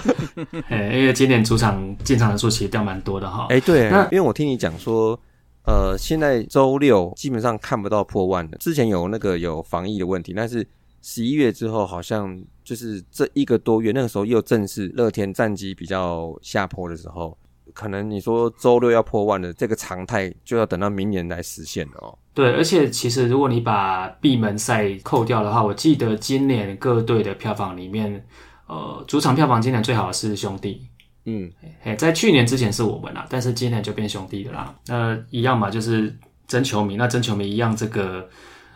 [0.70, 3.46] 哎因为今年主场进场人数其实掉蛮多的哈。
[3.50, 5.20] 哎、对那，因为我听你讲说，
[5.64, 10.66] 呃，现在周六基本上看不到破万的，之前有那个有防疫的问题，但是
[11.00, 17.36] 十一月之后好像就是这一个多月，那个时候又正是乐天战绩比较下坡的时候，
[17.72, 22.18] 可能你说周六要破万的这个常态，就要等到明年来实现了哦。
[22.34, 28.26] 对，而且其实如果你把闭门赛扣掉的话，我记得今年各队的票房里面，
[28.66, 30.86] 呃，主场票房今年最好的是兄弟，
[31.26, 31.50] 嗯，
[31.82, 34.74] 哎，在去年之前是我们啦，但是今年就变兄弟的啦。
[34.86, 36.14] 那一样嘛，就是
[36.46, 38.28] 真球迷，那真球迷一样，这个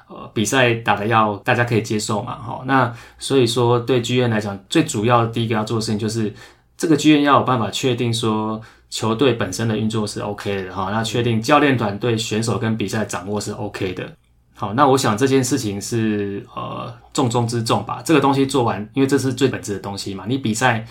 [0.08, 2.62] 呃比赛打的要大家可以接受嘛，哈。
[2.66, 6.32] 那所以说对剧院来讲，最主要第一个要做的事情就是
[6.76, 8.58] 这个剧院要有办法确定说
[8.88, 14.10] 球队本身的运作是 OK 的哈，那确定教练团队选手跟比赛掌握是 OK 的。
[14.54, 18.02] 好，那我想这件事情是呃重中之重吧。
[18.04, 20.24] 这个东西做完，因为这是最本质的东西嘛。
[20.26, 20.84] 你比赛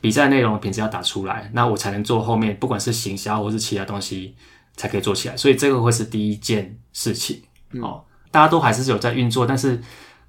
[0.00, 4.36] 比赛内容的品质要打出来，那我才能做后面不管是行销或是其他东西
[4.76, 5.36] 才可以做起来。
[5.36, 7.42] 所以这个会是第一件事情。
[7.82, 9.80] 哦，大家都还是有在运作，但是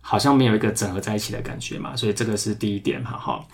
[0.01, 1.95] 好像没有一个整合在一起的感觉嘛。
[1.95, 3.12] 所以这个是第一点嘛。
[3.12, 3.45] 哈，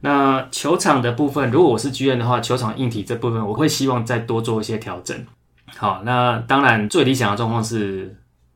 [0.00, 5.26] 那球场的部分，如果我是剧院的话，球场硬体这部分我会希望再多做一些调整。
[5.76, 8.14] 好，那当然最理想的状况是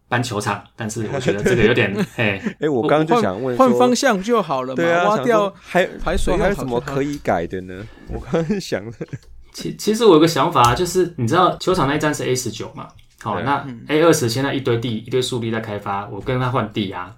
[0.09, 7.85] 搬球场，但是我 觉得这个有点，嘿，哎，我刚刚就想问，换方向就好了嘛，对啊，挖掉还排水还有什么可以改的呢？
[8.09, 8.85] 我刚刚想，
[9.53, 12.88] 其其实我有个想法，就是你知道球场那一站是 A 十九嘛？
[13.23, 17.12] 好，那 A 二十现在一堆地一堆树地在开发，我跟他换地啊。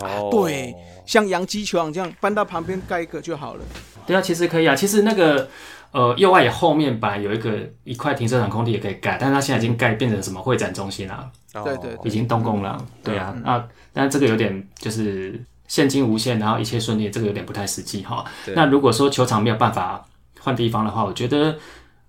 [0.00, 0.74] 哦，对，
[1.06, 3.64] 像洋基球场这样搬到旁边盖一个就好了。
[4.06, 4.74] 对啊，其实可以啊。
[4.74, 5.46] 其实那个
[5.92, 12.82] 呃右外野后面本来有一个一块停车场空地也可以盖，但是它现在已经盖变成什么会展中心啦、对对已经动工了。
[13.02, 13.62] 对啊，那
[13.92, 15.38] 但这个有点就是
[15.68, 18.24] 现金无限，然后一切顺利，这个有点不太实际哈。
[18.44, 18.54] 对。
[18.54, 20.04] 那如果说球场没有办法
[20.40, 21.56] 换地方的话，我觉得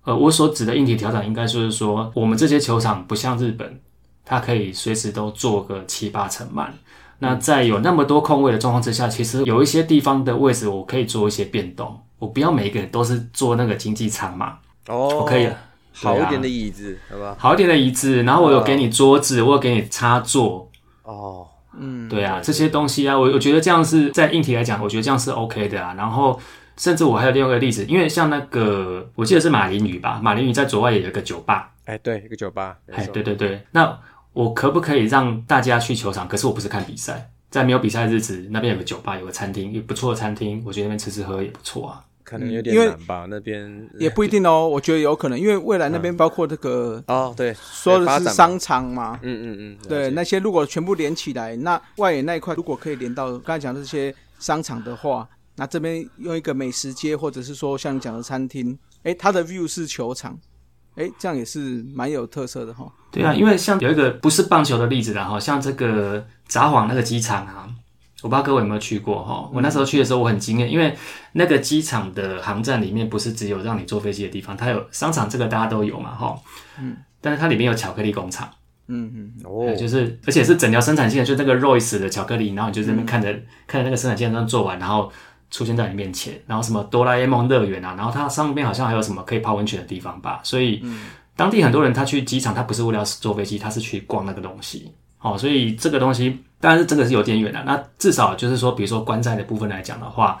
[0.04, 3.80] 呃我所指的硬体调整应该就是说，我们这些球场不像日本，
[4.24, 6.72] 它可以随时都做个七八成满。
[7.20, 15.48] 那在有那么多空位的状况之下，其实有一些地方的位置我可以做一些变动，我不要每一个人都是做那个经济舱嘛，哦，我可以
[15.94, 17.36] 好一点的椅子，好吧？
[17.38, 20.68] 好一点的椅子，然后我有给你桌子，我有给你插座，
[21.04, 21.46] 哦，
[21.78, 25.94] 嗯，对啊，这些东西啊，我我觉得这样是在硬体来讲，我觉得这样是 OK 的啊。
[25.96, 26.38] 然后
[26.76, 33.96] 甚至我还有另外一个例子，因为像那个我记得是马林鱼吧，马林鱼在左外也有一个酒吧，哎，对，一个酒吧，没哎，错对对对，那
[34.32, 36.26] 我可不可以让大家去球场？
[36.26, 42.02] 可是我不是看比赛，在没有比赛的日子，那边有个酒吧，有个餐厅，有不错的餐厅，我觉得那边吃吃喝喝也不错啊。
[42.24, 60.36] 可能有点难吧，那边也不一定哦，我觉得有可能，因为未来那边包括这个哦，对，说的是商场嘛，嗯嗯嗯，了对，那些如果全部连起来，那外野那一块如果可以连到刚才讲的这些商场的话，那这边用一个美食街，或者是说像你讲的餐厅，诶，它的 view 是球场，
[60.96, 62.90] 诶，这样也是蛮有特色的哈。
[63.12, 67.68] 对啊，因为像有一个不是棒球的例子啦，哈，像这个札幌那个机场啊，
[68.24, 69.50] 我不知道各位有没有去过哈。
[69.52, 70.96] 我那时候去的时候我很惊艳，因为
[71.32, 76.34] 那个机场的航站里面不是只有让你坐飞机的地方，它有商场，这个大家都有嘛哈。
[76.80, 78.48] 嗯，但是它里面有巧克力工厂。
[78.86, 83.30] 嗯嗯，哦呃，就是而且是整条生产线，就那个 Royce 的巧克力，然后你就在那边看着、
[83.66, 85.12] 看着那个生产线上做完，然后
[85.50, 90.82] 出现在你面前，然后什么哆啦 A 梦乐园啊，然后它上面好像还有什么可以泡温泉的地方吧，所以、
[91.36, 94.92] 当地很多人他去机场，他不是为了坐飞机，他是去逛那个东西。
[95.24, 100.38] 哦，所以这个东西当然是真的是有点远的，那至少就是说，比如说观赛的部分来讲的话，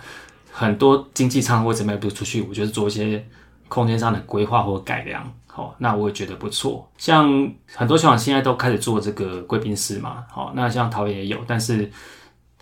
[0.52, 3.26] 很多经济舱或者卖不出去，我觉得做一些
[3.66, 6.86] 空间上的规划或改良，好、那我也觉得不错。
[6.98, 11.90] 像很多球场现在都开始做这个贵宾室嘛，好、那像桃园也有，但是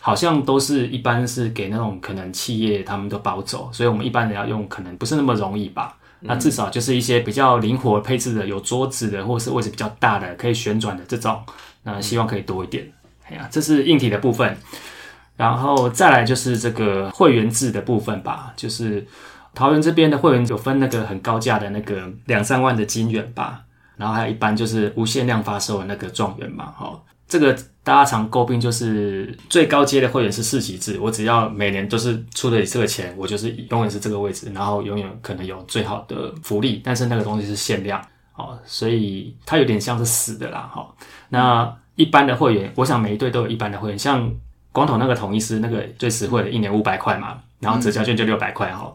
[0.01, 5.97] 好像都是一般是给那种可能企业他们都包走，所以我们一般人要用可能不是那么容易吧。
[6.25, 11.37] 那至少就是一些比较灵活配置的，有桌子的，或是位置比较大的，可以旋转的这种，
[11.83, 12.91] 那希望可以多一点。
[13.25, 14.57] 哎呀，这是硬体的部分，
[15.37, 19.07] 然后再来就是这个会员制的部分吧，就是
[19.55, 23.63] 桃园这边的会员有分那个很高价的那个两三万的金元吧，
[23.97, 38.03] 然后还有一般就是无限量发售的那个状元嘛，哈、这个大家常诟病就是最高阶的会员是四级制，我只要每年都是出的这个钱，我就是永远是这个位置，然后永远可能有最好的福利，但是那个东西是限量
[38.35, 40.89] 哦，所以它有点像是死的啦，哈、
[41.29, 44.33] 那一般的会员，我想每一队都有一般的会员，像
[44.73, 48.91] 光头那个统一师那个最实惠的，一年五百块嘛，然后折价券就六百块哈，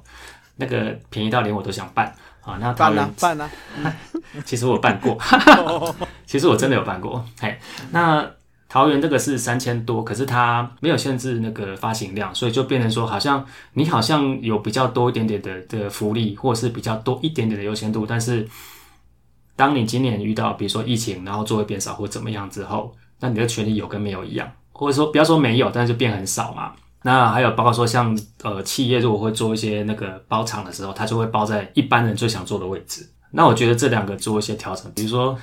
[0.55, 2.11] 那个便宜到连我都想办
[2.41, 2.57] 啊。
[2.59, 3.95] 那桃园办啊办啊，
[4.43, 5.15] 其实我有办过，
[6.25, 7.23] 其实我真的有办过。
[7.39, 7.59] 嘿，
[7.91, 8.27] 那
[8.67, 18.45] 桃园这个是三千多，可是它没有限制那个发行量，所以就变成说，好像你好像有比较多一点点的的福利，或者是比较多一点点的优先度，但是
[19.57, 26.71] 当你今年遇到比如说疫情，然后座位变少或怎么样之后，那你的权利有跟没有一样，或者说不要说没有，但是就变很少嘛。
[27.03, 33.09] 那还有包括说像呃企业如果会做一些那个包场的时候，它就会包在一般人最想坐的位置。
[33.31, 35.37] 那我觉得这两个做一些调整，比如说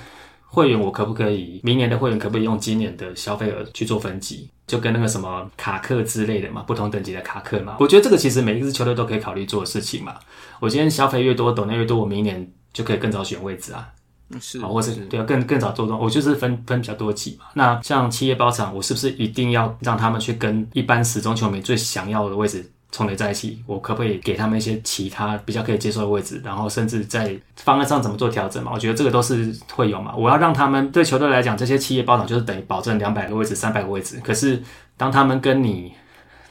[0.45, 7.77] 会员我可不可以明年的会员可不可以用今年的消费额去做分级，就跟那个什么卡克之类的嘛，不同等级的卡克嘛。
[7.79, 10.15] 我觉得这个其实每一支球队都可以考虑做的事情嘛。
[10.59, 13.89] 我今天消费越多，抖内越多，我明年就可以更早选位置啊。
[14.35, 17.45] 嗯是好，或是对啊，更更早做动，我就是分分比较多级嘛。
[17.53, 23.63] 那像企业包场，我是不是一定要让他们去跟一般始终球迷最想要的位置重叠在一起？
[23.65, 26.41] 我可不可以给他们一些其他比较可以接受的位置？
[26.43, 28.71] 然后甚至在方案上怎么做调整嘛？
[28.73, 30.13] 我觉得这个都是会有嘛。
[30.15, 34.21] 我要让他们对球队来讲，这些企业包场就是等于保证两百个位置、三百个位置。
[34.23, 34.61] 可是
[34.97, 35.93] 当他们跟你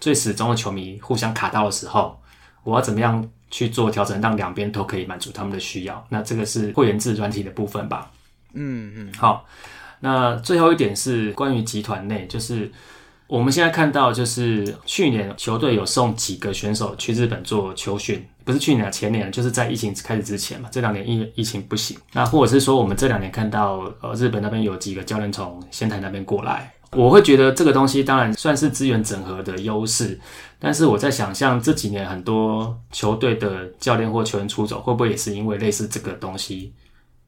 [0.01, 2.21] 最始终的球迷互相卡到的时候，
[2.63, 6.05] 我要怎么样去做调整，让两边都可以满足他们的需要？
[6.09, 8.11] 那这个是会员制软体的部分吧。
[8.53, 9.47] 嗯嗯，好，
[10.01, 12.69] 那最后一点是关于集团内，就是
[13.29, 20.69] 我们现在看到，就是去年球队有送几个选手去日本做球训，不是去年啊，前年，就是在疫情开始之前嘛。
[20.73, 26.75] 这两年疫疫情不行，那或者是说我们这两年看到，呃，日本那边有几个教练从仙台那边过来。
[26.97, 30.19] 我会觉得这个东西当然算是资源整合的优势，
[30.59, 36.73] 但是我在想象这几年很多球队的教练或球员出走，会不会也是因为类似这个东西，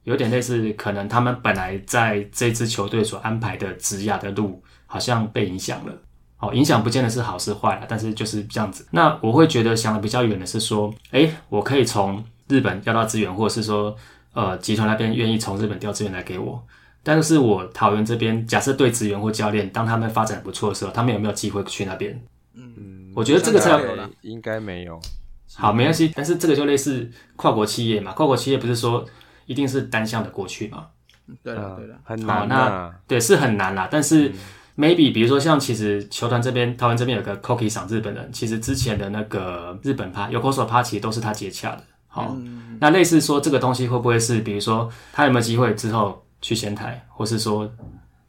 [0.04, 5.92] 有点类似，可能他们本来在这支球队所安排的职涯的路，好像被影响了。
[6.38, 8.86] 好，影响不见得是好是坏了，但是就是这样子。
[8.90, 13.96] 那我会觉得想的比较远的是说，诶，我可以从日本调到资源，或者是说，
[14.34, 16.62] 呃，集团那边愿意从日本调资源来给我。
[17.06, 22.20] 但是我桃园这边，假设对职员或教练，当他们发展不错的时候，他们有没有机会去那边？
[22.54, 23.80] 嗯，我觉得这个才
[24.22, 25.00] 应该没有。
[25.54, 26.10] 好，没关系。
[26.16, 29.04] 但是这个就类似跨国企业嘛，跨国企业不是说
[29.46, 30.88] 一定是单向的过去嘛？
[31.44, 32.92] 对了对了，很难啊。
[33.06, 33.88] 对，是很难啦。
[33.88, 34.32] 但是
[34.76, 41.84] maybe 比如说像其实球团这边，桃园这边有个 c o k i 赏日本人，其实之前的那个日本趴有口手趴，其实都是他接洽的。
[42.08, 42.36] 好，
[42.80, 47.70] 那类似说这个东西会不会是，比如说他有没有机会之后去仙台，或是说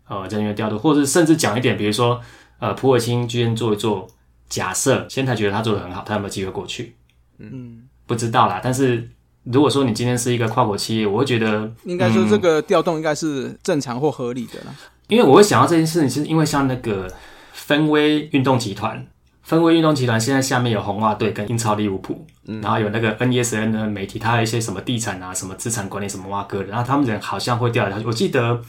[0.07, 2.19] 呃人员调度，或者是甚至讲一点，比如说
[2.59, 4.07] 呃普洱清剧院做一做，
[4.49, 6.95] 假设仙台觉得他做的很好，他有没有机会过去？
[7.37, 8.59] 嗯，不知道啦。
[8.63, 9.09] 但是
[9.43, 14.75] 如果说你今天是一个跨国企业，我会觉得应该说这个调动应该是正常或合理的啦。
[15.07, 17.07] 因为我会想到这件事情，是因为像那个
[17.53, 19.07] 分威运动集团，
[19.47, 22.27] 分威运动集团现在下面有红袜队跟英超利物浦，
[22.61, 28.05] 然后有那个 NESN 的媒体，它还有一些什么地产啊、什么资产管理、什么挖哥的，然后他们人好像会调来调去。
[28.05, 28.61] 我记得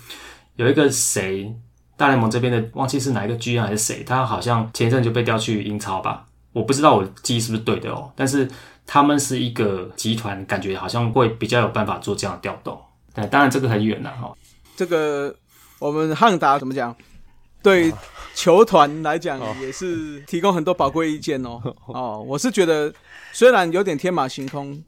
[0.55, 1.53] 有一个谁，
[1.97, 8.49] 大联盟这边的忘记是哪一个 GM 还是谁，他好像前一阵就被调去英超吧，我不知道我记忆是不是对的哦，但是
[8.87, 12.81] 他们是一个集团，感觉好像会比较有办法做这样的调动。
[13.12, 14.33] 对，当然这个很远了哈。
[14.76, 15.35] 这个
[15.81, 16.95] 我们汉达怎么讲？
[17.62, 17.92] 对
[18.34, 21.61] 球团来讲也是提供很多宝贵意见 哦。
[21.86, 22.92] 哦，我是觉得
[23.32, 24.82] 虽然有点天马行空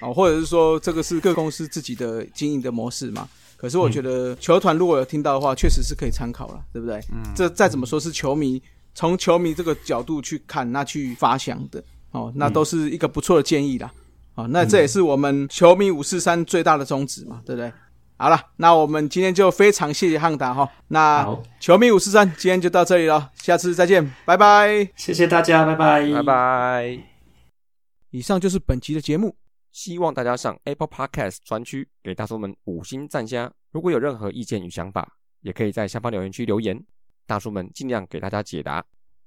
[0.00, 6.98] 哦，或者是说这个是各公司自己的经营的模式嘛，可是我觉得球团如果有听到的话，确实是可以参考了，对不对？
[7.12, 8.62] 嗯，这再怎么说是球迷
[8.94, 13.92] 从球迷这个角度去看，那去发想的哦，那都是一个不错的建议啦。
[14.34, 17.72] 哦，那这也是我们球迷五四三最大的宗旨嘛，对不对？
[18.22, 20.70] 好了，那我们今天就非常谢谢汉达哈。
[20.86, 21.26] 那，
[21.58, 24.88] 球迷五四三今天就到这里了，下次再见，拜拜。
[24.94, 26.98] 谢谢大家，拜拜，拜拜。
[28.10, 29.34] 以上就是本期的节目，
[29.72, 33.52] 希望大家上 Apple Podcast 专区给大叔们五星赞加。
[33.72, 36.80] 如果有任何意见与想法，也可以在下方留言区留言，
[37.26, 38.84] 大叔们尽量给大家解答。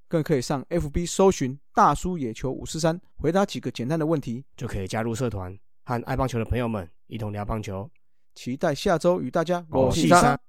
[0.07, 4.45] 更可以上 FB 搜寻“大叔野球五四三”，回答几个简单的问题。
[4.55, 7.89] 就可以加入社团，和爱棒球的朋友们一同聊棒球。
[8.35, 10.39] 期待下周与大家我是是三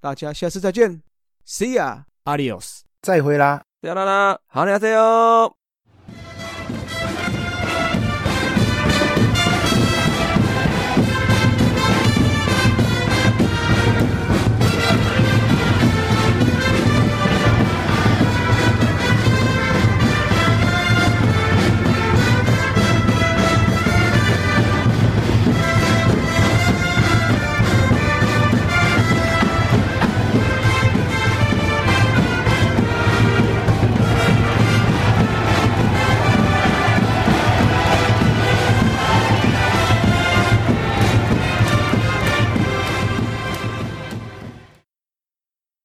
[0.00, 1.00] 大家下次再见
[1.46, 2.04] ，See ya。
[2.24, 3.62] Adios，再会啦。
[3.80, 5.59] 啦啦啦，好，你好，加油！